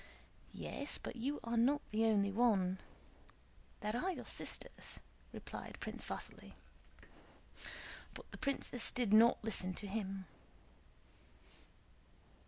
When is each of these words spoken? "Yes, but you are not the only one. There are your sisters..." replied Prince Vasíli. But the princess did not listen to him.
"Yes, 0.55 0.97
but 0.97 1.15
you 1.15 1.39
are 1.43 1.55
not 1.55 1.83
the 1.91 2.05
only 2.05 2.31
one. 2.31 2.79
There 3.81 3.95
are 3.95 4.11
your 4.11 4.25
sisters..." 4.25 4.99
replied 5.31 5.79
Prince 5.79 6.05
Vasíli. 6.05 6.53
But 8.15 8.31
the 8.31 8.37
princess 8.39 8.89
did 8.91 9.13
not 9.13 9.37
listen 9.43 9.75
to 9.75 9.85
him. 9.85 10.25